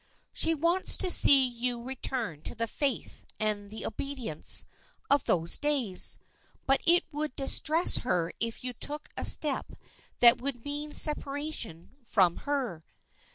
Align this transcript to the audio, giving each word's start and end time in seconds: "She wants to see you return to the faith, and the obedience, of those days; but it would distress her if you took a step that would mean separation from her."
"She 0.33 0.55
wants 0.55 0.97
to 0.97 1.11
see 1.11 1.45
you 1.47 1.79
return 1.79 2.41
to 2.45 2.55
the 2.55 2.65
faith, 2.65 3.23
and 3.39 3.69
the 3.69 3.85
obedience, 3.85 4.65
of 5.11 5.25
those 5.25 5.59
days; 5.59 6.17
but 6.65 6.81
it 6.87 7.03
would 7.11 7.35
distress 7.35 7.99
her 7.99 8.33
if 8.39 8.63
you 8.63 8.73
took 8.73 9.09
a 9.15 9.23
step 9.23 9.73
that 10.19 10.41
would 10.41 10.65
mean 10.65 10.95
separation 10.95 11.97
from 12.03 12.37
her." 12.49 12.83